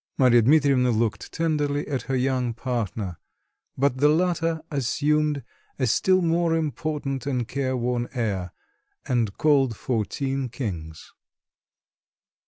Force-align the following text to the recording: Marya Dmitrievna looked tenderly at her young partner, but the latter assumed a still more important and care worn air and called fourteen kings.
Marya 0.17 0.41
Dmitrievna 0.41 0.89
looked 0.89 1.31
tenderly 1.31 1.87
at 1.87 2.01
her 2.09 2.15
young 2.15 2.55
partner, 2.55 3.17
but 3.77 3.97
the 3.97 4.09
latter 4.09 4.61
assumed 4.71 5.43
a 5.77 5.85
still 5.85 6.23
more 6.23 6.55
important 6.55 7.27
and 7.27 7.47
care 7.47 7.77
worn 7.77 8.09
air 8.15 8.51
and 9.05 9.37
called 9.37 9.77
fourteen 9.77 10.49
kings. 10.49 11.11